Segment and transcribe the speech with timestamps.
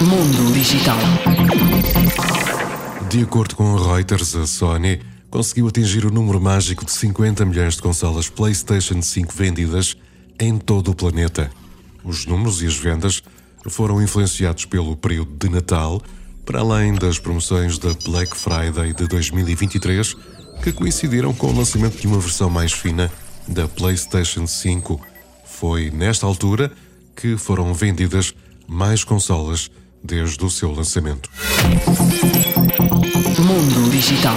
[0.00, 0.98] Mundo Digital.
[3.08, 5.00] De acordo com a Reuters, a Sony
[5.30, 9.96] conseguiu atingir o número mágico de 50 milhões de consolas PlayStation 5 vendidas
[10.38, 11.50] em todo o planeta.
[12.04, 13.22] Os números e as vendas
[13.68, 16.02] foram influenciados pelo período de Natal,
[16.44, 20.14] para além das promoções da Black Friday de 2023,
[20.62, 23.10] que coincidiram com o lançamento de uma versão mais fina
[23.48, 25.00] da PlayStation 5.
[25.44, 26.72] Foi nesta altura
[27.14, 28.34] que foram vendidas
[28.66, 29.70] mais consolas
[30.02, 31.30] desde o seu lançamento.
[33.38, 34.36] Mundo Digital.